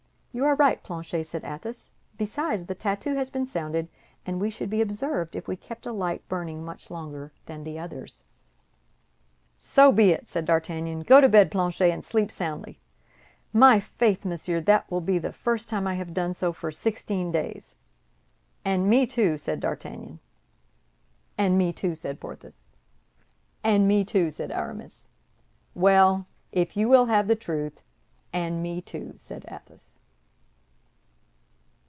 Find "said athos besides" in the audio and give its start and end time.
1.27-2.63